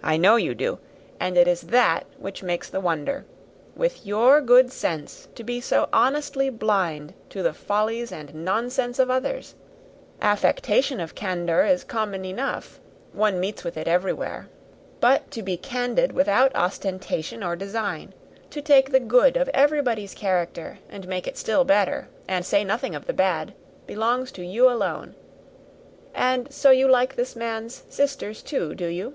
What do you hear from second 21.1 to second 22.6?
it still better, and